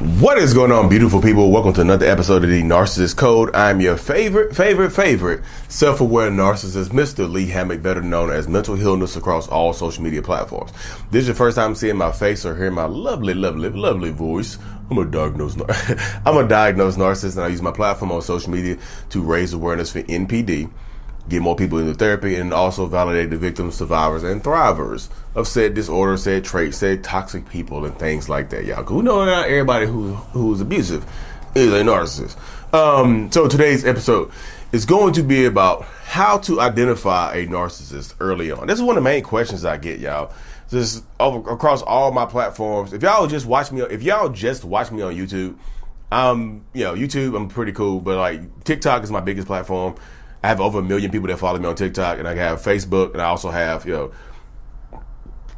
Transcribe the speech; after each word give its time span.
What 0.00 0.38
is 0.38 0.54
going 0.54 0.72
on, 0.72 0.88
beautiful 0.88 1.20
people? 1.20 1.50
Welcome 1.50 1.74
to 1.74 1.82
another 1.82 2.06
episode 2.06 2.42
of 2.42 2.48
the 2.48 2.62
Narcissist 2.62 3.18
Code. 3.18 3.54
I'm 3.54 3.82
your 3.82 3.98
favorite, 3.98 4.56
favorite, 4.56 4.92
favorite 4.92 5.42
self 5.68 6.00
aware 6.00 6.30
narcissist, 6.30 6.86
Mr. 6.86 7.30
Lee 7.30 7.44
Hammock, 7.48 7.82
better 7.82 8.00
known 8.00 8.30
as 8.30 8.48
Mental 8.48 8.76
Healness 8.76 9.16
across 9.16 9.46
all 9.48 9.74
social 9.74 10.02
media 10.02 10.22
platforms. 10.22 10.72
This 11.10 11.24
is 11.24 11.28
your 11.28 11.34
first 11.34 11.56
time 11.56 11.74
seeing 11.74 11.98
my 11.98 12.12
face 12.12 12.46
or 12.46 12.56
hearing 12.56 12.72
my 12.72 12.86
lovely, 12.86 13.34
lovely, 13.34 13.68
lovely 13.68 14.10
voice. 14.10 14.56
I'm 14.90 14.96
a 14.96 15.04
diagnosed, 15.04 15.60
I'm 16.24 16.38
a 16.38 16.48
diagnosed 16.48 16.96
narcissist, 16.96 17.36
and 17.36 17.44
I 17.44 17.48
use 17.48 17.60
my 17.60 17.70
platform 17.70 18.10
on 18.10 18.22
social 18.22 18.50
media 18.50 18.78
to 19.10 19.20
raise 19.20 19.52
awareness 19.52 19.92
for 19.92 20.00
NPD 20.00 20.70
get 21.28 21.42
more 21.42 21.56
people 21.56 21.78
into 21.78 21.94
therapy, 21.94 22.34
and 22.34 22.52
also 22.52 22.86
validate 22.86 23.30
the 23.30 23.36
victims, 23.36 23.76
survivors, 23.76 24.22
and 24.22 24.42
thrivers 24.42 25.08
of 25.34 25.46
said 25.46 25.74
disorder, 25.74 26.16
said 26.16 26.44
traits, 26.44 26.78
said 26.78 27.04
toxic 27.04 27.48
people, 27.48 27.84
and 27.84 27.96
things 27.98 28.28
like 28.28 28.50
that. 28.50 28.64
Y'all, 28.64 28.84
who 28.84 29.02
know 29.02 29.24
not 29.24 29.46
everybody 29.46 29.86
who 29.86 30.14
who's 30.14 30.60
abusive 30.60 31.04
is 31.54 31.72
a 31.72 31.82
narcissist. 31.82 32.36
Um, 32.72 33.30
so 33.32 33.48
today's 33.48 33.84
episode 33.84 34.30
is 34.72 34.84
going 34.84 35.12
to 35.14 35.22
be 35.22 35.44
about 35.46 35.82
how 36.04 36.38
to 36.38 36.60
identify 36.60 37.34
a 37.34 37.46
narcissist 37.46 38.14
early 38.20 38.50
on. 38.50 38.66
This 38.66 38.78
is 38.78 38.82
one 38.82 38.96
of 38.96 39.02
the 39.02 39.08
main 39.08 39.22
questions 39.22 39.64
I 39.64 39.76
get, 39.76 39.98
y'all. 39.98 40.32
Just 40.68 41.04
over, 41.18 41.50
across 41.50 41.82
all 41.82 42.12
my 42.12 42.26
platforms. 42.26 42.92
If 42.92 43.02
y'all 43.02 43.26
just 43.26 43.46
watch 43.46 43.72
me, 43.72 43.82
if 43.82 44.04
y'all 44.04 44.28
just 44.28 44.64
watch 44.64 44.92
me 44.92 45.02
on 45.02 45.16
YouTube, 45.16 45.56
um, 46.12 46.64
you 46.72 46.84
know, 46.84 46.94
YouTube, 46.94 47.36
I'm 47.36 47.48
pretty 47.48 47.72
cool, 47.72 48.00
but 48.00 48.16
like 48.16 48.64
TikTok 48.64 49.02
is 49.02 49.10
my 49.10 49.20
biggest 49.20 49.48
platform. 49.48 49.96
I 50.42 50.48
have 50.48 50.60
over 50.60 50.78
a 50.78 50.82
million 50.82 51.10
people 51.10 51.28
that 51.28 51.38
follow 51.38 51.58
me 51.58 51.66
on 51.66 51.74
TikTok, 51.74 52.18
and 52.18 52.26
I 52.26 52.34
have 52.34 52.60
Facebook, 52.60 53.12
and 53.12 53.20
I 53.20 53.26
also 53.26 53.50
have 53.50 53.86
you 53.86 53.92
know 53.92 54.12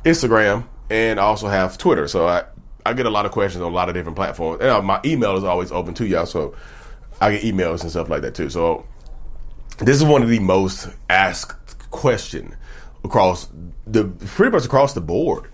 Instagram, 0.04 0.66
and 0.90 1.20
I 1.20 1.22
also 1.24 1.48
have 1.48 1.78
Twitter. 1.78 2.08
So 2.08 2.26
I 2.26 2.44
I 2.84 2.92
get 2.94 3.06
a 3.06 3.10
lot 3.10 3.26
of 3.26 3.32
questions 3.32 3.62
on 3.62 3.70
a 3.70 3.74
lot 3.74 3.88
of 3.88 3.94
different 3.94 4.16
platforms, 4.16 4.60
and 4.60 4.70
uh, 4.70 4.82
my 4.82 5.00
email 5.04 5.36
is 5.36 5.44
always 5.44 5.70
open 5.70 5.94
to 5.94 6.06
y'all. 6.06 6.26
So 6.26 6.54
I 7.20 7.32
get 7.32 7.42
emails 7.42 7.82
and 7.82 7.90
stuff 7.90 8.08
like 8.08 8.22
that 8.22 8.34
too. 8.34 8.50
So 8.50 8.84
this 9.78 9.96
is 9.96 10.04
one 10.04 10.22
of 10.22 10.28
the 10.28 10.40
most 10.40 10.88
asked 11.08 11.90
question 11.90 12.56
across 13.04 13.48
the 13.86 14.04
pretty 14.04 14.52
much 14.52 14.64
across 14.64 14.94
the 14.94 15.00
board. 15.00 15.48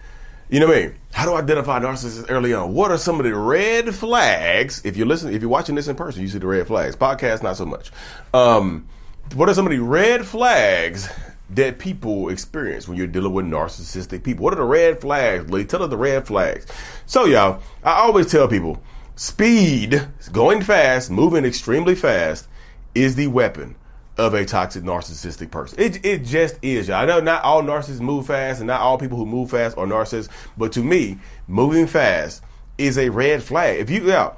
You 0.48 0.60
know 0.60 0.66
what 0.66 0.78
I 0.78 0.80
mean? 0.80 0.94
How 1.12 1.26
do 1.26 1.34
I 1.34 1.40
identify 1.40 1.78
narcissists 1.78 2.26
early 2.30 2.54
on? 2.54 2.72
What 2.72 2.90
are 2.90 2.96
some 2.96 3.20
of 3.20 3.26
the 3.26 3.34
red 3.34 3.94
flags? 3.94 4.80
If 4.84 4.96
you're 4.96 5.06
listening, 5.06 5.34
if 5.34 5.42
you're 5.42 5.50
watching 5.50 5.74
this 5.74 5.88
in 5.88 5.96
person, 5.96 6.22
you 6.22 6.28
see 6.28 6.38
the 6.38 6.46
red 6.46 6.66
flags. 6.66 6.96
Podcast, 6.96 7.42
not 7.42 7.58
so 7.58 7.66
much. 7.66 7.90
Um, 8.32 8.88
what 9.34 9.48
are 9.48 9.54
some 9.54 9.66
of 9.66 9.72
the 9.72 9.78
red 9.78 10.24
flags 10.24 11.08
that 11.50 11.78
people 11.78 12.28
experience 12.28 12.86
when 12.86 12.96
you're 12.96 13.06
dealing 13.06 13.32
with 13.32 13.46
narcissistic 13.46 14.22
people? 14.22 14.44
What 14.44 14.52
are 14.52 14.56
the 14.56 14.64
red 14.64 15.00
flags? 15.00 15.50
Lee, 15.50 15.64
tell 15.64 15.82
us 15.82 15.90
the 15.90 15.96
red 15.96 16.26
flags. 16.26 16.66
So, 17.06 17.24
y'all, 17.24 17.62
I 17.82 17.92
always 18.00 18.30
tell 18.30 18.48
people 18.48 18.82
speed, 19.16 20.06
going 20.32 20.62
fast, 20.62 21.10
moving 21.10 21.44
extremely 21.44 21.94
fast, 21.94 22.48
is 22.94 23.16
the 23.16 23.26
weapon 23.26 23.76
of 24.16 24.34
a 24.34 24.44
toxic 24.44 24.82
narcissistic 24.82 25.50
person. 25.50 25.78
It, 25.78 26.04
it 26.04 26.24
just 26.24 26.58
is, 26.62 26.88
y'all. 26.88 26.96
I 26.96 27.04
know 27.06 27.20
not 27.20 27.42
all 27.44 27.62
narcissists 27.62 28.00
move 28.00 28.26
fast 28.26 28.60
and 28.60 28.66
not 28.66 28.80
all 28.80 28.98
people 28.98 29.16
who 29.16 29.26
move 29.26 29.50
fast 29.50 29.78
are 29.78 29.86
narcissists, 29.86 30.28
but 30.56 30.72
to 30.72 30.80
me, 30.80 31.18
moving 31.46 31.86
fast 31.86 32.42
is 32.78 32.98
a 32.98 33.08
red 33.08 33.42
flag. 33.42 33.80
If 33.80 33.90
you, 33.90 34.06
yeah, 34.08 34.32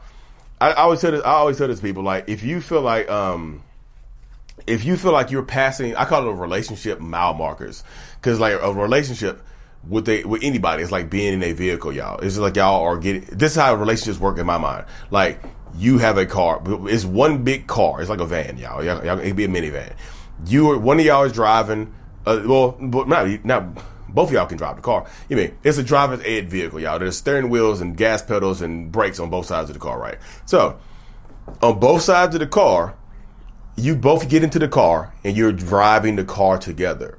I, 0.60 0.70
I 0.70 0.82
always 0.82 1.00
tell 1.00 1.12
this, 1.12 1.22
I 1.22 1.30
always 1.32 1.58
tell 1.58 1.68
this 1.68 1.80
people, 1.80 2.02
like, 2.02 2.28
if 2.28 2.42
you 2.42 2.60
feel 2.60 2.82
like, 2.82 3.08
um, 3.10 3.62
if 4.66 4.84
you 4.84 4.96
feel 4.96 5.12
like 5.12 5.30
you're 5.30 5.42
passing, 5.42 5.96
I 5.96 6.04
call 6.04 6.26
it 6.26 6.30
a 6.30 6.34
relationship 6.34 7.00
mile 7.00 7.34
markers, 7.34 7.82
because 8.16 8.40
like 8.40 8.54
a 8.60 8.72
relationship 8.72 9.42
with 9.88 10.08
a, 10.08 10.24
with 10.24 10.42
anybody, 10.42 10.82
it's 10.82 10.92
like 10.92 11.10
being 11.10 11.34
in 11.34 11.42
a 11.42 11.52
vehicle, 11.52 11.92
y'all. 11.92 12.16
It's 12.16 12.34
just 12.34 12.38
like 12.38 12.56
y'all 12.56 12.82
are 12.82 12.98
getting. 12.98 13.22
This 13.32 13.52
is 13.52 13.56
how 13.56 13.74
relationships 13.74 14.18
work 14.18 14.38
in 14.38 14.46
my 14.46 14.58
mind. 14.58 14.86
Like 15.10 15.42
you 15.76 15.98
have 15.98 16.18
a 16.18 16.26
car, 16.26 16.62
it's 16.88 17.04
one 17.04 17.44
big 17.44 17.66
car. 17.66 18.00
It's 18.00 18.10
like 18.10 18.20
a 18.20 18.26
van, 18.26 18.58
y'all. 18.58 18.84
y'all, 18.84 19.04
y'all 19.04 19.18
it 19.18 19.28
could 19.28 19.36
be 19.36 19.44
a 19.44 19.48
minivan. 19.48 19.94
You 20.46 20.70
are 20.70 20.78
one 20.78 20.98
of 20.98 21.06
y'all 21.06 21.24
is 21.24 21.32
driving. 21.32 21.94
Uh, 22.26 22.42
well, 22.44 22.72
but 22.80 23.08
not 23.08 23.44
not 23.44 23.64
both 24.08 24.28
of 24.28 24.34
y'all 24.34 24.46
can 24.46 24.58
drive 24.58 24.76
the 24.76 24.82
car. 24.82 25.06
You 25.28 25.36
mean 25.36 25.56
it's 25.62 25.78
a 25.78 25.82
driver's 25.82 26.20
ed 26.24 26.50
vehicle, 26.50 26.80
y'all. 26.80 26.98
There's 26.98 27.16
steering 27.16 27.48
wheels 27.48 27.80
and 27.80 27.96
gas 27.96 28.22
pedals 28.22 28.62
and 28.62 28.90
brakes 28.90 29.20
on 29.20 29.30
both 29.30 29.46
sides 29.46 29.70
of 29.70 29.74
the 29.74 29.80
car, 29.80 29.98
right? 29.98 30.18
So 30.46 30.78
on 31.62 31.78
both 31.78 32.02
sides 32.02 32.34
of 32.34 32.40
the 32.40 32.46
car, 32.46 32.96
you 33.80 33.96
both 33.96 34.28
get 34.28 34.42
into 34.42 34.58
the 34.58 34.68
car 34.68 35.12
and 35.24 35.36
you're 35.36 35.52
driving 35.52 36.16
the 36.16 36.24
car 36.24 36.58
together. 36.58 37.18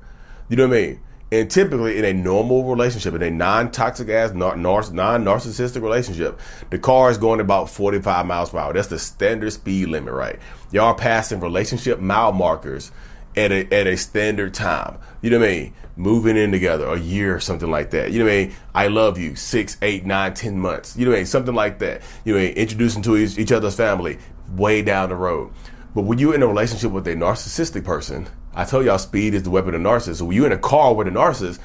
You 0.49 0.57
know 0.57 0.67
what 0.67 0.77
I 0.77 0.81
mean? 0.81 1.01
And 1.33 1.49
typically, 1.49 1.97
in 1.97 2.03
a 2.03 2.11
normal 2.11 2.65
relationship, 2.65 3.13
in 3.13 3.21
a 3.21 3.31
non-toxic 3.31 4.09
ass, 4.09 4.33
non-narcissistic 4.33 5.81
relationship, 5.81 6.37
the 6.71 6.77
car 6.77 7.09
is 7.09 7.17
going 7.17 7.39
about 7.39 7.69
45 7.69 8.25
miles 8.25 8.49
per 8.49 8.57
hour. 8.57 8.73
That's 8.73 8.89
the 8.89 8.99
standard 8.99 9.51
speed 9.53 9.87
limit, 9.87 10.13
right? 10.13 10.39
Y'all 10.71 10.93
passing 10.93 11.39
relationship 11.39 11.99
mile 11.99 12.33
markers 12.33 12.91
at 13.37 13.51
a 13.53 13.73
at 13.73 13.87
a 13.87 13.95
standard 13.95 14.53
time. 14.53 14.97
You 15.21 15.29
know 15.29 15.39
what 15.39 15.47
I 15.47 15.51
mean? 15.51 15.73
Moving 15.95 16.35
in 16.35 16.51
together 16.51 16.85
a 16.87 16.99
year 16.99 17.35
or 17.35 17.39
something 17.39 17.71
like 17.71 17.91
that. 17.91 18.11
You 18.11 18.19
know 18.19 18.25
what 18.25 18.33
I 18.33 18.45
mean? 18.45 18.55
I 18.75 18.87
love 18.87 19.17
you. 19.17 19.37
Six, 19.37 19.77
eight, 19.81 20.05
nine, 20.05 20.33
ten 20.33 20.59
months. 20.59 20.97
You 20.97 21.05
know 21.05 21.11
what 21.11 21.17
I 21.17 21.19
mean? 21.19 21.27
Something 21.27 21.55
like 21.55 21.79
that. 21.79 22.01
You 22.25 22.33
know 22.33 22.39
I 22.39 22.47
mean? 22.47 22.53
Introducing 22.55 23.01
to 23.03 23.15
each, 23.15 23.37
each 23.37 23.51
other's 23.53 23.75
family 23.75 24.17
way 24.55 24.81
down 24.81 25.09
the 25.09 25.15
road. 25.15 25.51
But 25.93 26.03
when 26.03 26.19
you're 26.19 26.35
in 26.35 26.43
a 26.43 26.47
relationship 26.47 26.91
with 26.91 27.07
a 27.07 27.15
narcissistic 27.15 27.83
person, 27.83 28.27
I 28.53 28.65
tell 28.65 28.83
y'all 28.83 28.97
speed 28.97 29.33
is 29.33 29.43
the 29.43 29.49
weapon 29.49 29.75
of 29.75 29.81
narcissists. 29.81 30.17
So 30.17 30.25
when 30.25 30.37
you're 30.37 30.45
in 30.45 30.51
a 30.51 30.57
car 30.57 30.93
with 30.93 31.07
a 31.07 31.11
narcissist, 31.11 31.59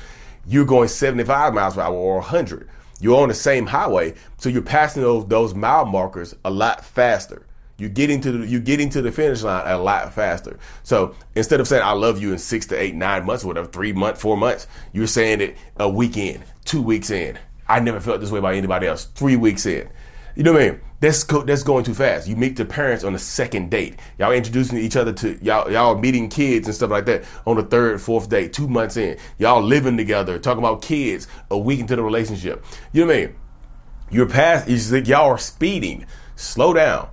you're 0.47 0.65
going 0.65 0.89
75 0.89 1.55
miles 1.55 1.75
per 1.75 1.83
hour 1.83 1.95
or 1.95 2.17
100. 2.17 2.69
You're 3.01 3.21
on 3.21 3.29
the 3.29 3.35
same 3.35 3.67
highway, 3.67 4.15
so 4.39 4.49
you're 4.49 4.63
passing 4.63 5.03
those 5.03 5.27
those 5.27 5.55
mile 5.55 5.85
markers 5.85 6.35
a 6.45 6.51
lot 6.51 6.85
faster. 6.85 7.47
You're 7.79 7.91
getting 7.91 8.23
to 8.23 8.33
the, 8.33 8.47
you're 8.47 8.61
getting 8.61 8.89
to 8.91 9.03
the 9.03 9.13
finish 9.13 9.43
line 9.43 9.67
a 9.67 9.77
lot 9.77 10.15
faster. 10.15 10.59
So 10.83 11.15
instead 11.35 11.61
of 11.61 11.69
saying 11.69 11.83
I 11.83 11.93
love 11.93 12.21
you 12.21 12.33
in 12.33 12.39
six 12.39 12.67
to 12.69 12.81
eight, 12.81 12.95
nine 12.95 13.27
months, 13.27 13.45
whatever, 13.45 13.67
three 13.67 13.93
months, 13.93 14.23
four 14.23 14.37
months, 14.37 14.67
you're 14.95 15.07
saying 15.07 15.43
it 15.43 15.57
a 15.77 15.89
weekend, 15.89 16.43
two 16.65 16.81
weeks 16.81 17.11
in. 17.11 17.39
I 17.69 17.81
never 17.81 18.01
felt 18.01 18.21
this 18.21 18.31
way 18.31 18.39
about 18.39 18.55
anybody 18.55 18.87
else. 18.87 19.05
Three 19.05 19.37
weeks 19.37 19.67
in. 19.67 19.89
You 20.37 20.43
know 20.43 20.53
what 20.53 20.63
I 20.63 20.71
mean? 20.71 20.81
That's 21.01 21.25
go, 21.25 21.43
that's 21.43 21.63
going 21.63 21.85
too 21.85 21.95
fast. 21.95 22.29
You 22.29 22.37
meet 22.37 22.57
the 22.57 22.65
parents 22.65 23.05
on 23.05 23.15
the 23.15 23.19
second 23.19 23.71
date. 23.71 23.99
Y'all 24.19 24.33
introducing 24.33 24.79
each 24.79 24.95
other 24.95 25.13
to 25.15 25.39
y'all 25.43 25.71
y'all 25.71 25.97
meeting 25.97 26.29
kids 26.29 26.69
and 26.69 26.75
stuff 26.75 26.91
like 26.91 27.07
that 27.07 27.25
on 27.47 27.57
the 27.57 27.63
third, 27.63 28.01
fourth 28.01 28.29
date, 28.29 28.53
two 28.53 28.69
months 28.69 28.97
in. 28.97 29.19
Y'all 29.39 29.63
living 29.63 29.97
together, 29.97 30.39
talking 30.39 30.59
about 30.59 30.83
kids 30.83 31.27
a 31.51 31.59
week 31.59 31.81
into 31.81 31.97
the 31.97 32.03
relationship. 32.03 32.65
You 32.93 33.03
know 33.03 33.07
what 33.09 33.17
I 33.17 33.27
mean? 33.27 33.37
You're 34.11 34.29
past. 34.29 34.69
You 34.69 34.79
think 34.79 35.09
y'all 35.09 35.31
are 35.31 35.39
speeding. 35.39 36.07
Slow 36.37 36.75
down. 36.75 37.09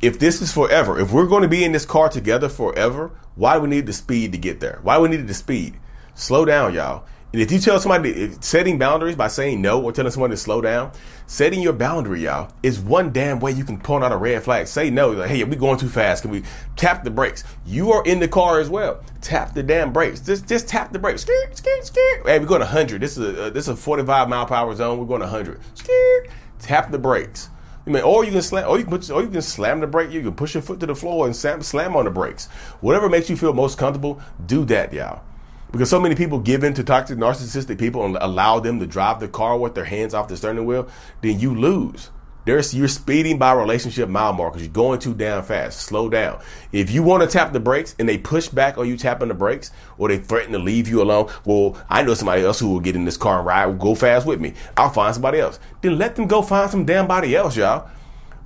If 0.00 0.20
this 0.20 0.40
is 0.40 0.52
forever, 0.52 1.00
if 1.00 1.12
we're 1.12 1.26
going 1.26 1.42
to 1.42 1.48
be 1.48 1.64
in 1.64 1.72
this 1.72 1.84
car 1.84 2.08
together 2.08 2.48
forever, 2.48 3.10
why 3.34 3.56
do 3.56 3.62
we 3.62 3.68
need 3.68 3.86
the 3.86 3.92
speed 3.92 4.30
to 4.32 4.38
get 4.38 4.60
there? 4.60 4.78
Why 4.82 4.96
do 4.96 5.02
we 5.02 5.08
need 5.08 5.26
the 5.26 5.34
speed? 5.34 5.76
Slow 6.14 6.44
down, 6.44 6.74
y'all. 6.74 7.04
And 7.30 7.42
if 7.42 7.52
you 7.52 7.58
tell 7.58 7.78
somebody 7.78 8.30
setting 8.40 8.78
boundaries 8.78 9.14
by 9.14 9.28
saying 9.28 9.60
no 9.60 9.82
or 9.82 9.92
telling 9.92 10.10
someone 10.10 10.30
to 10.30 10.36
slow 10.36 10.62
down, 10.62 10.92
setting 11.26 11.60
your 11.60 11.74
boundary, 11.74 12.22
y'all, 12.22 12.50
is 12.62 12.80
one 12.80 13.12
damn 13.12 13.38
way 13.38 13.52
you 13.52 13.64
can 13.64 13.78
point 13.78 14.02
out 14.02 14.12
a 14.12 14.16
red 14.16 14.42
flag. 14.42 14.66
Say 14.66 14.88
no, 14.88 15.10
like, 15.10 15.28
hey, 15.28 15.44
we 15.44 15.56
going 15.56 15.78
too 15.78 15.90
fast. 15.90 16.22
Can 16.22 16.30
we 16.30 16.42
tap 16.76 17.04
the 17.04 17.10
brakes? 17.10 17.44
You 17.66 17.92
are 17.92 18.02
in 18.04 18.20
the 18.20 18.28
car 18.28 18.60
as 18.60 18.70
well. 18.70 19.02
Tap 19.20 19.52
the 19.52 19.62
damn 19.62 19.92
brakes. 19.92 20.20
Just 20.20 20.48
just 20.48 20.68
tap 20.68 20.90
the 20.90 20.98
brakes. 20.98 21.20
Skirt, 21.22 21.54
skirt, 21.54 21.84
skirt. 21.84 22.22
Hey, 22.24 22.38
we're 22.38 22.46
going 22.46 22.60
100. 22.60 23.02
This 23.02 23.18
is 23.18 23.36
a 23.36 23.44
uh, 23.44 23.50
this 23.50 23.64
is 23.64 23.74
a 23.74 23.76
45 23.76 24.28
mile 24.30 24.46
per 24.46 24.54
hour 24.54 24.74
zone. 24.74 24.98
We're 24.98 25.04
going 25.04 25.20
100. 25.20 25.60
Skirt. 25.74 26.28
Tap 26.60 26.90
the 26.90 26.98
brakes. 26.98 27.50
I 27.86 27.90
mean, 27.90 28.02
or 28.02 28.24
you 28.24 28.32
can 28.32 28.42
slam, 28.42 28.68
or 28.68 28.78
you 28.78 28.84
can 28.84 28.98
put, 28.98 29.10
or 29.10 29.22
you 29.22 29.28
can 29.28 29.42
slam 29.42 29.80
the 29.80 29.86
brake. 29.86 30.10
You 30.10 30.22
can 30.22 30.34
push 30.34 30.54
your 30.54 30.62
foot 30.62 30.80
to 30.80 30.86
the 30.86 30.94
floor 30.94 31.26
and 31.26 31.36
slam, 31.36 31.62
slam 31.62 31.94
on 31.94 32.06
the 32.06 32.10
brakes. 32.10 32.46
Whatever 32.80 33.10
makes 33.10 33.28
you 33.28 33.36
feel 33.36 33.52
most 33.52 33.76
comfortable, 33.76 34.20
do 34.46 34.64
that, 34.66 34.94
y'all. 34.94 35.22
Because 35.70 35.90
so 35.90 36.00
many 36.00 36.14
people 36.14 36.38
give 36.38 36.64
in 36.64 36.72
to 36.74 36.84
toxic 36.84 37.18
narcissistic 37.18 37.78
people 37.78 38.04
and 38.04 38.16
allow 38.20 38.58
them 38.58 38.80
to 38.80 38.86
drive 38.86 39.20
the 39.20 39.28
car 39.28 39.58
with 39.58 39.74
their 39.74 39.84
hands 39.84 40.14
off 40.14 40.28
the 40.28 40.36
steering 40.36 40.64
wheel, 40.64 40.88
then 41.20 41.38
you 41.38 41.54
lose. 41.54 42.10
There's, 42.46 42.74
you're 42.74 42.88
speeding 42.88 43.36
by 43.36 43.52
relationship 43.52 44.08
mile 44.08 44.32
markers. 44.32 44.62
You're 44.62 44.70
going 44.70 45.00
too 45.00 45.12
damn 45.12 45.42
fast. 45.42 45.82
Slow 45.82 46.08
down. 46.08 46.40
If 46.72 46.90
you 46.90 47.02
want 47.02 47.22
to 47.22 47.28
tap 47.28 47.52
the 47.52 47.60
brakes 47.60 47.94
and 47.98 48.08
they 48.08 48.16
push 48.16 48.48
back 48.48 48.78
on 48.78 48.88
you 48.88 48.96
tapping 48.96 49.28
the 49.28 49.34
brakes 49.34 49.70
or 49.98 50.08
they 50.08 50.16
threaten 50.16 50.52
to 50.52 50.58
leave 50.58 50.88
you 50.88 51.02
alone, 51.02 51.30
well, 51.44 51.76
I 51.90 52.02
know 52.02 52.14
somebody 52.14 52.42
else 52.42 52.58
who 52.58 52.70
will 52.70 52.80
get 52.80 52.96
in 52.96 53.04
this 53.04 53.18
car 53.18 53.38
and 53.38 53.46
ride, 53.46 53.78
go 53.78 53.94
fast 53.94 54.26
with 54.26 54.40
me. 54.40 54.54
I'll 54.78 54.88
find 54.88 55.14
somebody 55.14 55.40
else. 55.40 55.60
Then 55.82 55.98
let 55.98 56.16
them 56.16 56.26
go 56.26 56.40
find 56.40 56.70
some 56.70 56.86
damn 56.86 57.06
body 57.06 57.36
else, 57.36 57.54
y'all 57.54 57.90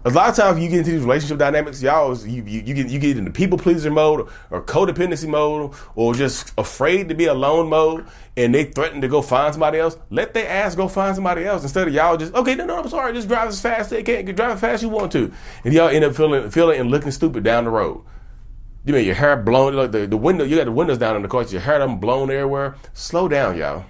a 0.04 0.10
lot 0.10 0.31
of 0.31 0.37
times 0.37 0.60
you 0.60 0.69
get 0.69 0.78
into 0.78 0.90
these 0.90 1.02
relationship 1.02 1.38
dynamics, 1.38 1.81
y'all, 1.81 2.16
you, 2.19 2.43
you, 2.43 2.60
you, 2.60 2.75
get 2.75 2.88
you 2.88 2.99
get 2.99 3.16
into 3.16 3.31
people 3.31 3.56
pleaser 3.56 3.90
mode 3.90 4.28
or 4.50 4.62
codependency 4.62 5.28
mode 5.28 5.72
or 5.94 6.12
just 6.14 6.52
afraid 6.58 7.08
to 7.08 7.14
be 7.14 7.26
alone 7.26 7.69
mode, 7.69 8.06
and 8.37 8.52
they 8.52 8.64
threaten 8.64 9.00
to 9.00 9.08
go 9.08 9.22
find 9.22 9.54
somebody 9.54 9.78
else. 9.78 9.96
Let 10.10 10.34
their 10.34 10.49
ass 10.49 10.75
go 10.75 10.88
find 10.88 11.14
somebody 11.14 11.44
else 11.44 11.62
instead 11.62 11.87
of 11.87 11.94
y'all 11.94 12.16
just 12.16 12.34
okay, 12.34 12.56
no, 12.56 12.66
no, 12.66 12.78
I'm 12.78 12.88
sorry, 12.88 13.12
just 13.12 13.28
drive 13.28 13.49
as 13.49 13.60
fast 13.60 13.81
as 13.81 13.90
they 13.90 14.02
can, 14.02 14.25
drive 14.34 14.52
as 14.52 14.60
fast 14.60 14.75
as 14.75 14.82
you 14.82 14.88
want 14.88 15.12
to, 15.12 15.32
and 15.64 15.72
y'all 15.72 15.88
end 15.88 16.04
up 16.04 16.16
feeling 16.16 16.50
feeling 16.50 16.81
and 16.81 16.90
looking 16.90 17.12
stupid 17.12 17.44
down 17.44 17.64
the 17.64 17.70
road. 17.70 18.04
You 18.84 18.94
mean 18.94 19.04
your 19.04 19.14
hair 19.14 19.37
blown, 19.37 19.75
like 19.75 19.93
the, 19.93 20.08
the 20.08 20.16
window, 20.16 20.44
you 20.44 20.56
got 20.56 20.64
the 20.64 20.72
windows 20.72 20.99
down 20.99 21.14
in 21.14 21.22
the 21.22 21.28
car, 21.28 21.44
your 21.44 21.60
hair 21.60 21.78
done 21.78 21.99
blown 21.99 22.28
everywhere. 22.32 22.75
Slow 22.93 23.28
down, 23.28 23.56
y'all. 23.56 23.84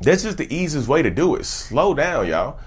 That's 0.00 0.22
just 0.22 0.38
the 0.38 0.54
easiest 0.54 0.86
way 0.86 1.02
to 1.02 1.10
do 1.10 1.34
it. 1.34 1.44
Slow 1.44 1.94
down, 1.94 2.28
y'all 2.28 2.60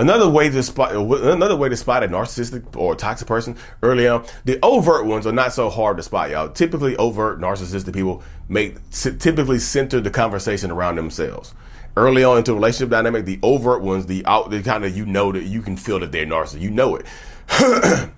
Another 0.00 0.28
way 0.28 0.48
to 0.48 0.62
spot 0.62 0.92
another 0.92 1.56
way 1.56 1.68
to 1.68 1.76
spot 1.76 2.04
a 2.04 2.08
narcissistic 2.08 2.76
or 2.76 2.94
toxic 2.94 3.26
person 3.26 3.56
early 3.82 4.06
on. 4.06 4.24
The 4.44 4.60
overt 4.62 5.06
ones 5.06 5.26
are 5.26 5.32
not 5.32 5.52
so 5.52 5.68
hard 5.68 5.96
to 5.96 6.04
spot, 6.04 6.30
y'all. 6.30 6.50
Typically, 6.50 6.96
overt 6.96 7.40
narcissistic 7.40 7.94
people 7.94 8.22
make 8.48 8.76
typically 8.90 9.58
center 9.58 10.00
the 10.00 10.10
conversation 10.10 10.70
around 10.70 10.96
themselves. 10.96 11.52
Early 11.96 12.22
on 12.22 12.38
into 12.38 12.54
relationship 12.54 12.90
dynamic, 12.90 13.24
the 13.24 13.40
overt 13.42 13.82
ones, 13.82 14.06
the 14.06 14.24
out, 14.24 14.50
the 14.50 14.62
kind 14.62 14.84
of 14.84 14.96
you 14.96 15.04
know 15.04 15.32
that 15.32 15.42
you 15.42 15.62
can 15.62 15.76
feel 15.76 15.98
that 15.98 16.12
they're 16.12 16.26
narcissistic. 16.26 16.60
You 16.60 16.70
know 16.70 16.94
it. 16.94 17.04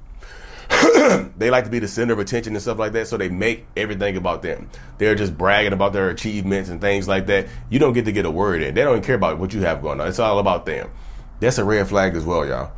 they 1.38 1.48
like 1.48 1.64
to 1.64 1.70
be 1.70 1.78
the 1.78 1.88
center 1.88 2.12
of 2.12 2.18
attention 2.18 2.54
and 2.54 2.60
stuff 2.60 2.78
like 2.78 2.92
that, 2.92 3.08
so 3.08 3.16
they 3.16 3.30
make 3.30 3.64
everything 3.74 4.18
about 4.18 4.42
them. 4.42 4.68
They're 4.98 5.14
just 5.14 5.38
bragging 5.38 5.72
about 5.72 5.94
their 5.94 6.10
achievements 6.10 6.68
and 6.68 6.78
things 6.78 7.08
like 7.08 7.24
that. 7.28 7.46
You 7.70 7.78
don't 7.78 7.94
get 7.94 8.04
to 8.04 8.12
get 8.12 8.26
a 8.26 8.30
word 8.30 8.60
in. 8.60 8.74
They 8.74 8.82
don't 8.82 9.02
care 9.02 9.14
about 9.14 9.38
what 9.38 9.54
you 9.54 9.62
have 9.62 9.80
going 9.80 9.98
on. 9.98 10.08
It's 10.08 10.18
all 10.18 10.40
about 10.40 10.66
them. 10.66 10.90
That's 11.40 11.58
a 11.58 11.64
red 11.64 11.88
flag 11.88 12.14
as 12.14 12.24
well, 12.24 12.46
y'all. 12.46 12.72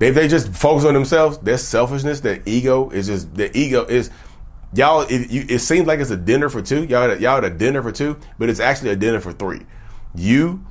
If 0.00 0.14
they 0.14 0.28
just 0.28 0.54
focus 0.54 0.86
on 0.86 0.94
themselves, 0.94 1.38
their 1.38 1.58
selfishness, 1.58 2.20
their 2.20 2.42
ego 2.46 2.88
is 2.90 3.06
just 3.06 3.34
their 3.34 3.50
ego 3.52 3.84
is 3.84 4.10
y'all. 4.74 5.02
It, 5.02 5.30
you, 5.30 5.44
it 5.48 5.58
seems 5.58 5.86
like 5.86 6.00
it's 6.00 6.10
a 6.10 6.16
dinner 6.16 6.48
for 6.48 6.62
two. 6.62 6.84
Y'all, 6.84 7.14
y'all 7.18 7.36
at 7.38 7.44
a 7.44 7.50
dinner 7.50 7.82
for 7.82 7.92
two, 7.92 8.18
but 8.38 8.48
it's 8.48 8.60
actually 8.60 8.90
a 8.90 8.96
dinner 8.96 9.20
for 9.20 9.32
three. 9.32 9.60
You, 10.14 10.64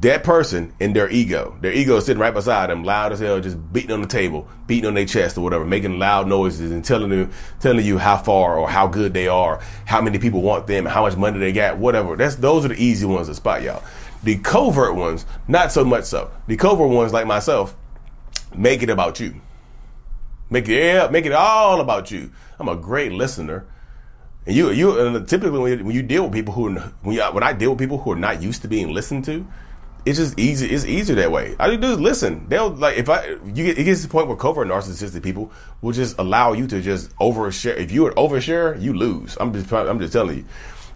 that 0.00 0.22
person, 0.22 0.72
and 0.80 0.94
their 0.94 1.10
ego. 1.10 1.56
Their 1.60 1.72
ego 1.72 1.96
is 1.96 2.06
sitting 2.06 2.20
right 2.20 2.32
beside 2.32 2.70
them, 2.70 2.84
loud 2.84 3.12
as 3.12 3.18
hell, 3.18 3.40
just 3.40 3.72
beating 3.72 3.90
on 3.92 4.02
the 4.02 4.06
table, 4.06 4.48
beating 4.68 4.86
on 4.86 4.94
their 4.94 5.04
chest 5.04 5.36
or 5.36 5.40
whatever, 5.42 5.64
making 5.64 5.98
loud 5.98 6.28
noises 6.28 6.70
and 6.70 6.84
telling 6.84 7.10
you, 7.10 7.28
telling 7.60 7.84
you 7.84 7.98
how 7.98 8.16
far 8.16 8.58
or 8.58 8.68
how 8.68 8.86
good 8.86 9.14
they 9.14 9.26
are, 9.26 9.60
how 9.84 10.00
many 10.00 10.18
people 10.18 10.42
want 10.42 10.66
them, 10.66 10.86
how 10.86 11.02
much 11.02 11.16
money 11.16 11.38
they 11.38 11.52
got, 11.52 11.78
whatever. 11.78 12.16
That's 12.16 12.36
those 12.36 12.64
are 12.64 12.68
the 12.68 12.80
easy 12.82 13.06
ones 13.06 13.28
to 13.28 13.34
spot, 13.34 13.62
y'all. 13.62 13.82
The 14.22 14.38
covert 14.38 14.94
ones, 14.94 15.26
not 15.46 15.72
so 15.72 15.84
much 15.84 16.04
so. 16.04 16.30
The 16.46 16.56
covert 16.56 16.88
ones, 16.88 17.12
like 17.12 17.26
myself, 17.26 17.76
make 18.56 18.82
it 18.82 18.90
about 18.90 19.20
you. 19.20 19.40
Make 20.50 20.68
it, 20.68 20.82
yeah, 20.82 21.08
make 21.08 21.26
it 21.26 21.32
all 21.32 21.80
about 21.80 22.10
you. 22.10 22.30
I'm 22.58 22.68
a 22.68 22.76
great 22.76 23.12
listener. 23.12 23.66
And 24.46 24.54
you, 24.54 24.70
you 24.70 24.98
and 24.98 25.28
typically 25.28 25.58
when 25.58 25.78
you, 25.78 25.84
when 25.84 25.94
you 25.94 26.02
deal 26.02 26.24
with 26.24 26.32
people 26.32 26.54
who, 26.54 26.74
when, 27.02 27.16
you, 27.16 27.22
when 27.24 27.42
I 27.42 27.52
deal 27.52 27.70
with 27.70 27.78
people 27.78 27.98
who 27.98 28.12
are 28.12 28.16
not 28.16 28.42
used 28.42 28.62
to 28.62 28.68
being 28.68 28.92
listened 28.92 29.24
to, 29.24 29.46
it's 30.06 30.18
just 30.18 30.38
easy. 30.38 30.68
It's 30.68 30.84
easier 30.84 31.16
that 31.16 31.32
way. 31.32 31.56
All 31.58 31.70
you 31.70 31.78
do 31.78 31.90
is 31.90 31.98
listen. 31.98 32.48
They'll 32.48 32.70
like 32.70 32.96
if 32.96 33.08
I 33.08 33.26
you 33.44 33.52
get 33.52 33.76
it 33.76 33.82
gets 33.82 34.02
to 34.02 34.06
the 34.06 34.12
point 34.12 34.28
where 34.28 34.36
covert 34.36 34.68
narcissistic 34.68 35.24
people 35.24 35.50
will 35.82 35.90
just 35.92 36.16
allow 36.18 36.52
you 36.52 36.68
to 36.68 36.80
just 36.80 37.14
overshare. 37.16 37.76
If 37.76 37.90
you 37.90 38.04
overshare, 38.10 38.80
you 38.80 38.92
lose. 38.94 39.36
I'm 39.40 39.52
just 39.52 39.72
I'm 39.72 39.98
just 39.98 40.12
telling 40.12 40.38
you 40.38 40.44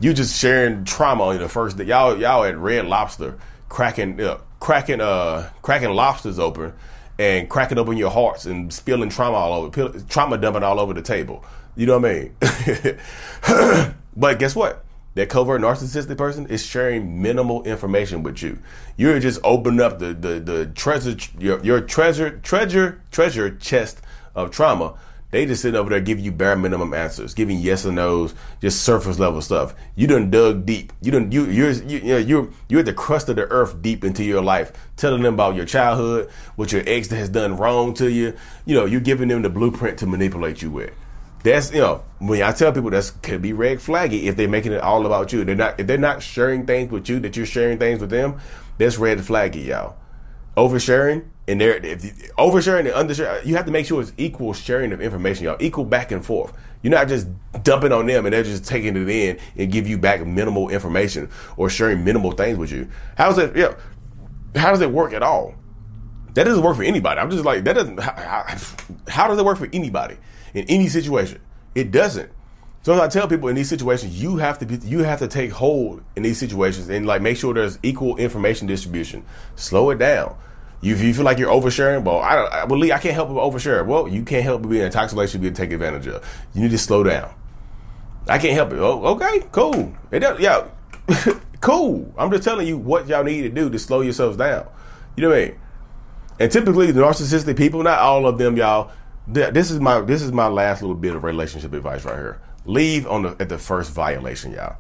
you 0.01 0.15
just 0.15 0.39
sharing 0.41 0.85
trauma 0.85 1.25
on 1.25 1.39
the 1.39 1.49
first 1.49 1.77
day. 1.77 1.85
Y'all, 1.85 2.19
y'all 2.19 2.45
at 2.45 2.59
Red 2.59 2.87
Lobster 2.87 3.39
cracking, 3.69 4.21
uh, 4.21 4.39
cracking, 4.59 5.01
uh, 5.01 5.51
cracking 5.63 5.91
lobsters 5.91 6.39
open 6.39 6.73
and 7.19 7.49
cracking 7.51 7.79
open 7.79 7.99
your 7.99 8.11
hearts 8.11 8.47
and 8.47 8.73
spilling 8.73 9.11
trauma 9.11 9.37
all 9.37 9.53
over, 9.65 9.99
trauma 10.09 10.39
dumping 10.39 10.63
all 10.63 10.81
over 10.81 10.95
the 10.95 11.03
table. 11.03 11.45
You 11.77 11.87
know 11.87 11.99
what 11.99 12.11
I 12.11 12.31
mean? 13.53 13.95
but 14.17 14.39
guess 14.39 14.57
what? 14.57 14.85
That 15.15 15.29
covert 15.29 15.61
narcissistic 15.61 16.17
person 16.17 16.47
is 16.47 16.65
sharing 16.65 17.21
minimal 17.21 17.65
information 17.65 18.23
with 18.23 18.43
you. 18.43 18.59
You're 18.97 19.19
just 19.19 19.41
opening 19.43 19.81
up 19.81 19.99
the 19.99 20.15
the, 20.15 20.41
the 20.41 20.67
treasure 20.67 21.17
your, 21.39 21.63
your 21.65 21.81
treasure 21.81 22.39
treasure 22.39 23.03
treasure 23.11 23.57
chest 23.57 24.01
of 24.35 24.51
trauma 24.51 24.95
they 25.31 25.47
just 25.47 25.63
sitting 25.63 25.79
over 25.79 25.91
there 25.91 26.01
giving 26.01 26.25
you 26.25 26.33
bare 26.33 26.57
minimum 26.57 26.93
answers, 26.93 27.35
giving 27.35 27.59
yes 27.59 27.87
or 27.87 27.93
no's, 27.93 28.35
just 28.61 28.83
surface 28.83 29.19
level 29.19 29.41
stuff. 29.41 29.75
You 29.95 30.07
done 30.07 30.31
dug 30.31 30.67
deep. 30.67 30.93
You 31.01 31.13
done 31.13 31.31
you 31.31 31.45
you're 31.47 31.71
you, 31.71 31.99
you 31.99 32.05
know, 32.05 32.19
you're 32.19 32.49
you're 32.69 32.81
at 32.81 32.87
the 32.87 32.93
crust 32.93 33.29
of 33.29 33.37
the 33.37 33.47
earth 33.49 33.81
deep 33.81 34.05
into 34.05 34.25
your 34.25 34.43
life, 34.43 34.73
telling 34.97 35.23
them 35.23 35.35
about 35.35 35.55
your 35.55 35.67
childhood, 35.67 36.29
what 36.57 36.73
your 36.73 36.83
ex 36.87 37.09
has 37.11 37.29
done 37.29 37.57
wrong 37.57 37.95
to 37.95 38.11
you. 38.11 38.35
You 38.67 38.75
know, 38.75 38.87
you're 38.87 39.01
giving 39.01 39.29
them 39.29 39.43
the 39.43 39.51
blueprint 39.51 39.99
to 40.01 40.07
manipulate 40.07 40.63
you 40.63 40.71
with. 40.71 40.93
That's 41.43 41.73
you 41.73 41.81
know 41.81 42.05
when 42.19 42.43
I 42.43 42.53
tell 42.53 42.73
people 42.73 42.91
that's 42.91 43.11
could 43.11 43.41
be 43.41 43.53
red 43.53 43.79
flaggy 43.79 44.25
if 44.25 44.37
they're 44.37 44.49
making 44.49 44.73
it 44.73 44.83
all 44.83 45.07
about 45.07 45.33
you. 45.33 45.45
They're 45.45 45.55
not 45.55 45.79
if 45.79 45.87
they're 45.87 45.97
not 45.97 46.23
sharing 46.23 46.67
things 46.67 46.91
with 46.91 47.09
you 47.09 47.21
that 47.21 47.37
you're 47.37 47.47
sharing 47.47 47.79
things 47.79 48.01
with 48.01 48.11
them. 48.11 48.41
That's 48.79 48.99
red 48.99 49.19
flaggy, 49.19 49.67
y'all. 49.67 49.97
Oversharing 50.61 51.25
and 51.49 51.59
there, 51.59 51.75
if 51.85 52.03
oversharing 52.37 52.81
and 52.81 53.09
undersharing, 53.09 53.47
you 53.47 53.57
have 53.57 53.65
to 53.65 53.73
make 53.73 53.87
sure 53.87 54.03
it's 54.03 54.13
equal 54.19 54.53
sharing 54.53 54.93
of 54.93 55.01
information, 55.01 55.45
y'all. 55.45 55.57
Equal 55.59 55.87
back 55.87 56.13
and 56.13 56.23
forth. 56.25 56.53
You're 56.83 56.91
not 56.91 57.09
just 57.09 57.29
dumping 57.63 57.93
on 57.93 58.07
them 58.07 58.27
and 58.27 58.35
they're 58.35 58.43
just 58.43 58.67
taking 58.67 58.95
it 58.95 59.09
in 59.09 59.39
and 59.57 59.73
give 59.73 59.89
you 59.89 59.97
back 59.97 60.27
minimal 60.27 60.69
information 60.69 61.31
or 61.57 61.71
sharing 61.71 62.05
minimal 62.05 62.33
things 62.33 62.59
with 62.59 62.71
you. 62.71 62.89
How's 63.17 63.39
it? 63.39 63.57
Yeah, 63.57 63.75
how 64.55 64.71
does 64.71 64.83
it 64.83 64.91
work 64.91 65.15
at 65.15 65.23
all? 65.23 65.55
That 66.35 66.45
doesn't 66.45 66.63
work 66.63 66.77
for 66.77 66.83
anybody. 66.83 67.19
I'm 67.19 67.31
just 67.31 67.45
like 67.45 67.65
that 67.65 67.73
doesn't. 67.73 67.99
How, 67.99 68.45
how 69.09 69.29
does 69.29 69.39
it 69.39 69.45
work 69.47 69.57
for 69.57 69.69
anybody 69.73 70.19
in 70.53 70.67
any 70.67 70.89
situation? 70.89 71.41
It 71.75 71.91
doesn't. 71.91 72.31
So 72.83 72.93
as 72.93 73.01
I 73.01 73.09
tell 73.09 73.29
people 73.29 73.49
in 73.49 73.57
these 73.57 73.69
situations, 73.69 74.23
you 74.23 74.37
have 74.37 74.59
to 74.59 74.67
be, 74.67 74.77
you 74.87 75.01
have 75.01 75.19
to 75.21 75.29
take 75.29 75.53
hold 75.53 76.03
in 76.17 76.23
these 76.23 76.39
situations 76.39 76.89
and 76.89 77.07
like 77.07 77.21
make 77.21 77.37
sure 77.37 77.53
there's 77.53 77.79
equal 77.83 78.17
information 78.17 78.67
distribution. 78.67 79.25
Slow 79.57 79.91
it 79.91 79.99
down. 79.99 80.37
You, 80.83 80.97
you 80.97 81.13
feel 81.13 81.25
like 81.25 81.39
you're 81.39 81.51
oversharing, 81.51 82.05
well, 82.05 82.21
I, 82.21 82.37
I, 82.37 82.65
Lee, 82.65 82.91
I 82.91 82.99
can't 82.99 83.15
help 83.15 83.29
but 83.29 83.35
overshare. 83.35 83.85
Well, 83.85 84.09
you 84.09 84.23
can't 84.23 84.45
help 84.45 84.63
but 84.63 84.69
be 84.69 84.81
in 84.81 84.87
a 84.87 84.91
toxic 84.91 85.17
relationship 85.17 85.55
to 85.55 85.63
take 85.63 85.73
advantage 85.73 86.07
of. 86.07 86.27
You 86.55 86.63
need 86.63 86.71
to 86.71 86.79
slow 86.79 87.03
down. 87.03 87.35
I 88.27 88.39
can't 88.39 88.55
help 88.55 88.73
it. 88.73 88.79
Oh, 88.79 89.05
okay, 89.15 89.47
cool. 89.53 89.95
It 90.11 90.21
does, 90.21 90.41
yeah, 90.41 90.69
cool. 91.61 92.13
I'm 92.17 92.31
just 92.31 92.45
telling 92.45 92.67
you 92.67 92.79
what 92.79 93.09
y'all 93.09 93.25
need 93.25 93.43
to 93.43 93.51
do 93.51 93.69
to 93.69 93.79
slow 93.79 94.01
yourselves 94.01 94.39
down. 94.39 94.67
You 95.17 95.23
know 95.23 95.29
what 95.31 95.39
I 95.39 95.45
mean? 95.47 95.61
And 96.39 96.51
typically, 96.51 96.91
the 96.93 97.03
narcissistic 97.03 97.57
people, 97.59 97.83
not 97.83 97.99
all 97.99 98.27
of 98.27 98.39
them, 98.39 98.57
y'all. 98.57 98.93
This 99.27 99.71
is 99.71 99.79
my 99.79 100.01
this 100.01 100.23
is 100.23 100.33
my 100.33 100.49
last 100.49 100.81
little 100.81 100.97
bit 100.97 101.15
of 101.15 101.23
relationship 101.23 101.73
advice 101.75 102.05
right 102.05 102.17
here. 102.17 102.41
Leave 102.65 103.07
on 103.07 103.23
the 103.23 103.37
at 103.39 103.49
the 103.49 103.59
first 103.59 103.93
violation, 103.93 104.53
y'all 104.53 104.77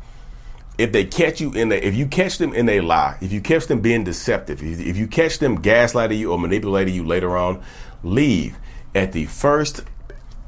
if 0.80 0.92
they 0.92 1.04
catch 1.04 1.40
you 1.40 1.52
in 1.52 1.68
the, 1.68 1.86
if 1.86 1.94
you 1.94 2.06
catch 2.06 2.38
them 2.38 2.54
in 2.54 2.68
a 2.68 2.80
lie, 2.80 3.18
if 3.20 3.32
you 3.32 3.40
catch 3.42 3.66
them 3.66 3.80
being 3.80 4.02
deceptive, 4.02 4.62
if 4.62 4.96
you 4.96 5.06
catch 5.06 5.38
them 5.38 5.60
gaslighting 5.60 6.18
you 6.18 6.32
or 6.32 6.38
manipulating 6.38 6.94
you 6.94 7.04
later 7.04 7.36
on, 7.36 7.62
leave 8.02 8.56
at 8.94 9.12
the 9.12 9.26
first 9.26 9.84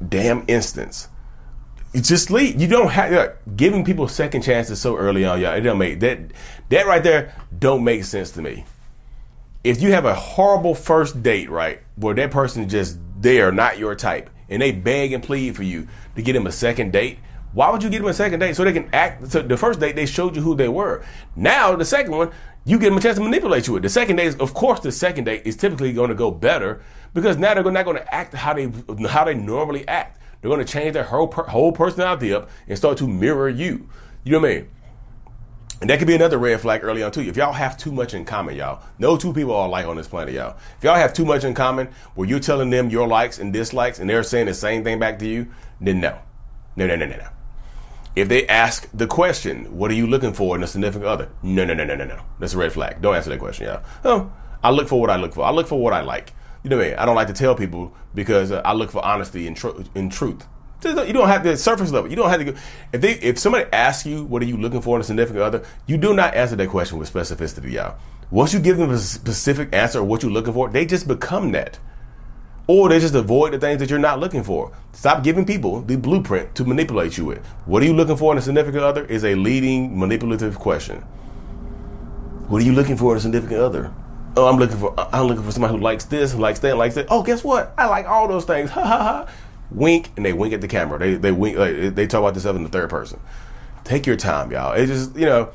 damn 0.07 0.43
instance. 0.47 1.07
You 1.93 2.01
just 2.01 2.31
leave. 2.31 2.59
You 2.59 2.67
don't 2.67 2.89
have 2.89 3.11
like, 3.11 3.37
giving 3.55 3.85
people 3.85 4.07
second 4.07 4.41
chances 4.41 4.81
so 4.81 4.97
early 4.97 5.23
on, 5.23 5.39
y'all. 5.39 5.53
It 5.53 5.61
don't 5.61 5.77
make 5.77 5.99
that 5.99 6.19
that 6.69 6.87
right 6.87 7.03
there 7.03 7.35
don't 7.57 7.83
make 7.83 8.03
sense 8.03 8.31
to 8.31 8.41
me. 8.41 8.65
If 9.63 9.83
you 9.83 9.91
have 9.91 10.05
a 10.05 10.15
horrible 10.15 10.73
first 10.73 11.21
date, 11.21 11.51
right, 11.51 11.81
where 11.95 12.15
that 12.15 12.31
person 12.31 12.67
just 12.67 12.97
they 13.21 13.39
are 13.39 13.51
not 13.51 13.77
your 13.77 13.93
type, 13.93 14.31
and 14.49 14.63
they 14.63 14.71
beg 14.71 15.13
and 15.13 15.23
plead 15.23 15.55
for 15.55 15.61
you 15.61 15.87
to 16.15 16.23
get 16.23 16.33
them 16.33 16.47
a 16.47 16.51
second 16.51 16.91
date, 16.91 17.19
why 17.53 17.69
would 17.69 17.83
you 17.83 17.89
give 17.89 18.01
them 18.01 18.09
a 18.09 18.13
second 18.13 18.39
date 18.39 18.55
so 18.55 18.63
they 18.63 18.73
can 18.73 18.89
act? 18.93 19.31
So 19.31 19.41
the 19.41 19.57
first 19.57 19.79
date 19.79 19.95
they 19.95 20.05
showed 20.05 20.35
you 20.35 20.41
who 20.41 20.55
they 20.55 20.67
were. 20.67 21.03
Now 21.35 21.75
the 21.75 21.85
second 21.85 22.11
one, 22.15 22.31
you 22.65 22.79
give 22.79 22.89
them 22.89 22.97
a 22.97 23.01
chance 23.01 23.17
to 23.17 23.23
manipulate 23.23 23.67
you 23.67 23.73
with. 23.73 23.83
The 23.83 23.89
second 23.89 24.15
date, 24.15 24.27
is, 24.27 24.35
of 24.37 24.53
course, 24.53 24.79
the 24.79 24.91
second 24.91 25.25
date 25.25 25.43
is 25.45 25.55
typically 25.55 25.93
going 25.93 26.09
to 26.09 26.15
go 26.15 26.31
better 26.31 26.81
because 27.13 27.37
now 27.37 27.53
they're 27.53 27.71
not 27.71 27.85
going 27.85 27.97
to 27.97 28.13
act 28.13 28.33
how 28.33 28.53
they 28.53 28.71
how 29.07 29.23
they 29.23 29.35
normally 29.35 29.87
act. 29.87 30.19
They're 30.41 30.49
going 30.49 30.65
to 30.65 30.71
change 30.71 30.93
their 30.93 31.03
whole 31.03 31.31
whole 31.31 31.71
personality 31.71 32.33
up 32.33 32.49
and 32.67 32.77
start 32.77 32.97
to 32.97 33.07
mirror 33.07 33.49
you. 33.49 33.89
You 34.23 34.31
know 34.33 34.39
what 34.39 34.49
I 34.49 34.53
mean? 34.55 34.69
And 35.81 35.89
that 35.89 35.99
could 35.99 36.07
be 36.07 36.15
another 36.15 36.37
red 36.37 36.61
flag 36.61 36.83
early 36.83 37.03
on 37.03 37.11
too. 37.11 37.21
If 37.21 37.35
y'all 37.35 37.51
have 37.51 37.77
too 37.77 37.91
much 37.91 38.13
in 38.13 38.23
common, 38.23 38.55
y'all, 38.55 38.81
no 38.99 39.17
two 39.17 39.33
people 39.33 39.53
are 39.53 39.67
alike 39.67 39.85
on 39.85 39.97
this 39.97 40.07
planet, 40.07 40.33
y'all. 40.33 40.55
If 40.77 40.83
y'all 40.83 40.95
have 40.95 41.13
too 41.13 41.25
much 41.25 41.43
in 41.43 41.53
common, 41.53 41.89
where 42.15 42.27
you're 42.27 42.39
telling 42.39 42.69
them 42.69 42.89
your 42.89 43.05
likes 43.05 43.37
and 43.37 43.51
dislikes, 43.51 43.99
and 43.99 44.09
they're 44.09 44.23
saying 44.23 44.45
the 44.45 44.53
same 44.53 44.83
thing 44.85 44.97
back 44.97 45.19
to 45.19 45.27
you, 45.27 45.47
then 45.81 45.99
no, 45.99 46.19
no, 46.77 46.87
no, 46.87 46.95
no, 46.95 47.05
no, 47.05 47.17
no. 47.17 47.27
If 48.15 48.29
they 48.29 48.47
ask 48.47 48.87
the 48.93 49.07
question, 49.07 49.75
what 49.75 49.89
are 49.89 49.95
you 49.95 50.05
looking 50.05 50.33
for 50.33 50.55
in 50.55 50.63
a 50.63 50.67
significant 50.67 51.05
other? 51.05 51.29
No, 51.41 51.65
no, 51.65 51.73
no, 51.73 51.83
no, 51.83 51.95
no, 51.95 52.05
no. 52.05 52.21
That's 52.39 52.53
a 52.53 52.57
red 52.57 52.71
flag. 52.71 53.01
Don't 53.01 53.15
answer 53.15 53.31
that 53.31 53.39
question, 53.39 53.65
yeah. 53.65 53.81
Oh, 54.03 54.31
I 54.63 54.69
look 54.69 54.87
for 54.87 55.01
what 55.01 55.09
I 55.09 55.15
look 55.15 55.33
for. 55.33 55.43
I 55.43 55.51
look 55.51 55.67
for 55.67 55.79
what 55.79 55.93
I 55.93 56.01
like. 56.01 56.31
You 56.63 56.69
know 56.69 56.77
what 56.77 56.85
I 56.85 56.89
mean? 56.89 56.97
I 56.99 57.05
don't 57.05 57.15
like 57.15 57.27
to 57.27 57.33
tell 57.33 57.55
people 57.55 57.93
because 58.13 58.51
uh, 58.51 58.61
I 58.63 58.73
look 58.73 58.91
for 58.91 59.03
honesty 59.03 59.47
and, 59.47 59.57
tr- 59.57 59.81
and 59.95 60.11
truth. 60.11 60.45
You 60.85 61.13
don't 61.13 61.29
have 61.29 61.43
the 61.43 61.57
surface 61.57 61.91
level. 61.91 62.09
You 62.09 62.15
don't 62.15 62.29
have 62.29 62.39
to 62.39 62.51
go. 62.51 62.59
If 62.91 63.01
they, 63.01 63.13
if 63.13 63.39
somebody 63.39 63.65
asks 63.71 64.05
you, 64.05 64.25
what 64.25 64.41
are 64.41 64.45
you 64.45 64.57
looking 64.57 64.81
for 64.81 64.97
in 64.97 65.01
a 65.01 65.03
significant 65.03 65.41
other? 65.41 65.63
You 65.87 65.97
do 65.97 66.13
not 66.13 66.35
answer 66.35 66.55
that 66.57 66.69
question 66.69 66.97
with 66.99 67.11
specificity, 67.11 67.71
y'all. 67.71 67.97
Once 68.31 68.53
you 68.53 68.59
give 68.59 68.77
them 68.77 68.91
a 68.91 68.97
specific 68.97 69.73
answer 69.73 69.99
of 69.99 70.07
what 70.07 70.23
you're 70.23 70.31
looking 70.31 70.53
for, 70.53 70.69
they 70.69 70.85
just 70.85 71.07
become 71.07 71.51
that 71.53 71.79
or 72.67 72.89
they 72.89 72.99
just 72.99 73.15
avoid 73.15 73.53
the 73.53 73.59
things 73.59 73.79
that 73.79 73.89
you're 73.89 73.99
not 73.99 74.19
looking 74.19 74.43
for. 74.43 74.71
Stop 74.93 75.23
giving 75.23 75.45
people 75.45 75.81
the 75.81 75.97
blueprint 75.97 76.55
to 76.55 76.63
manipulate 76.63 77.17
you 77.17 77.25
with. 77.25 77.45
What 77.65 77.83
are 77.83 77.85
you 77.85 77.93
looking 77.93 78.15
for 78.15 78.31
in 78.31 78.37
a 78.37 78.41
significant 78.41 78.83
other 78.83 79.05
is 79.05 79.25
a 79.25 79.35
leading 79.35 79.99
manipulative 79.99 80.57
question. 80.57 81.01
What 82.47 82.61
are 82.61 82.65
you 82.65 82.73
looking 82.73 82.97
for 82.97 83.13
in 83.13 83.17
a 83.17 83.21
significant 83.21 83.59
other? 83.59 83.93
Oh, 84.35 84.47
I'm 84.47 84.57
looking 84.57 84.77
for 84.77 84.97
uh, 84.99 85.09
I'm 85.13 85.27
looking 85.27 85.43
for 85.43 85.51
somebody 85.51 85.75
who 85.75 85.79
likes 85.79 86.05
this, 86.05 86.33
who 86.33 86.39
likes 86.39 86.59
that, 86.59 86.77
likes 86.77 86.95
that. 86.95 87.07
Oh, 87.09 87.21
guess 87.21 87.43
what? 87.43 87.73
I 87.77 87.87
like 87.87 88.07
all 88.07 88.27
those 88.27 88.45
things. 88.45 88.69
Ha 88.71 88.81
ha 88.81 88.97
ha. 88.97 89.33
Wink 89.71 90.11
and 90.15 90.25
they 90.25 90.33
wink 90.33 90.53
at 90.53 90.61
the 90.61 90.67
camera. 90.67 90.97
They 90.97 91.15
they 91.15 91.31
wink 91.31 91.57
like, 91.57 91.95
they 91.95 92.07
talk 92.07 92.19
about 92.19 92.33
themselves 92.33 92.57
in 92.57 92.63
the 92.63 92.69
third 92.69 92.89
person. 92.89 93.19
Take 93.83 94.05
your 94.05 94.15
time, 94.15 94.51
y'all. 94.51 94.73
It 94.73 94.87
just 94.87 95.15
you 95.15 95.25
know 95.25 95.49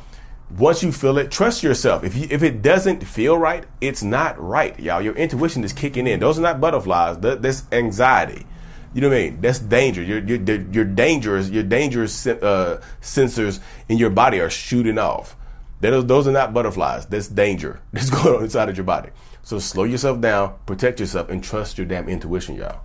once 0.57 0.83
you 0.83 0.93
feel 0.93 1.19
it, 1.19 1.31
trust 1.31 1.63
yourself. 1.63 2.05
If 2.05 2.17
you, 2.17 2.27
if 2.31 2.43
it 2.43 2.63
doesn't 2.63 3.05
feel 3.05 3.37
right, 3.37 3.65
it's 3.81 4.03
not 4.03 4.41
right, 4.41 4.79
y'all. 4.81 5.03
Your 5.03 5.15
intuition 5.15 5.63
is 5.63 5.73
kicking 5.73 6.07
in. 6.07 6.21
Those 6.21 6.39
are 6.39 6.43
not 6.43 6.61
butterflies. 6.61 7.19
That's 7.19 7.65
anxiety. 7.71 8.47
You 8.95 9.03
know 9.03 9.11
what 9.11 9.19
I 9.19 9.31
mean? 9.31 9.41
That's 9.43 9.59
danger. 9.59 10.03
Your 10.03 10.21
your 10.21 10.61
your 10.73 10.85
dangerous 10.85 11.51
your 11.51 11.63
dangerous 11.63 12.27
uh, 12.27 12.81
sensors 13.03 13.61
in 13.89 13.99
your 13.99 14.11
body 14.11 14.41
are 14.41 14.49
shooting 14.49 14.99
off. 14.99 15.37
Those, 15.81 16.07
those 16.07 16.27
are 16.27 16.33
not 16.33 16.55
butterflies. 16.55 17.07
That's 17.07 17.29
danger 17.29 17.81
that's 17.93 18.11
going 18.11 18.37
on 18.37 18.45
inside 18.45 18.69
of 18.69 18.77
your 18.77 18.85
body. 18.85 19.11
So 19.43 19.59
slow 19.59 19.85
yourself 19.85 20.21
down, 20.21 20.55
protect 20.67 21.01
yourself, 21.01 21.29
and 21.29 21.45
trust 21.45 21.79
your 21.79 21.87
damn 21.87 22.09
intuition, 22.09 22.57
y'all. 22.57 22.81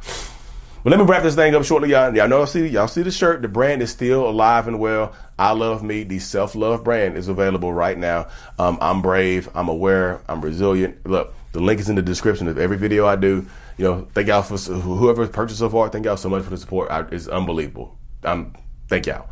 Let 0.86 1.00
me 1.00 1.06
wrap 1.06 1.24
this 1.24 1.36
thing 1.36 1.56
up 1.56 1.64
shortly, 1.64 1.92
y'all. 1.92 2.14
Y'all 2.14 2.28
know, 2.28 2.42
I 2.42 2.46
see, 2.46 2.68
y'all 2.68 2.90
see 2.90 3.04
the 3.04 3.12
shirt. 3.12 3.42
The 3.42 3.48
brand 3.48 3.82
is 3.82 3.90
still 3.90 4.28
alive 4.28 4.68
and 4.68 4.80
well. 4.80 5.14
I 5.40 5.52
love 5.52 5.82
me. 5.82 6.04
The 6.04 6.20
self 6.20 6.56
love 6.56 6.84
brand 6.84 7.16
is 7.16 7.30
available 7.30 7.72
right 7.72 7.98
now. 7.98 8.28
Um, 8.60 8.78
I'm 8.82 9.02
brave. 9.02 9.50
I'm 9.56 9.70
aware. 9.70 10.20
I'm 10.28 10.42
resilient. 10.42 11.06
Look, 11.06 11.34
the 11.54 11.62
link 11.62 11.80
is 11.80 11.88
in 11.88 11.96
the 11.96 12.02
description 12.02 12.50
of 12.50 12.58
every 12.58 12.76
video 12.76 13.08
I 13.08 13.16
do. 13.16 13.48
You 13.78 13.86
know, 13.86 14.08
thank 14.14 14.28
y'all 14.28 14.42
for 14.42 14.58
whoever 14.58 15.26
purchased 15.26 15.60
so 15.60 15.70
far. 15.70 15.88
Thank 15.88 16.04
y'all 16.04 16.18
so 16.18 16.28
much 16.28 16.44
for 16.44 16.50
the 16.50 16.58
support. 16.58 16.92
I, 16.92 17.06
it's 17.12 17.30
unbelievable. 17.30 17.98
Um, 18.26 18.54
thank 18.90 19.06
y'all. 19.06 19.30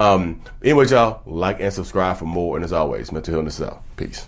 Um, 0.00 0.40
anyways, 0.62 0.90
y'all 0.90 1.20
like 1.26 1.60
and 1.60 1.72
subscribe 1.72 2.16
for 2.16 2.24
more. 2.24 2.56
And 2.56 2.64
as 2.64 2.72
always, 2.72 3.12
mental 3.12 3.34
healness 3.34 3.60
out. 3.60 3.82
Peace. 3.98 4.26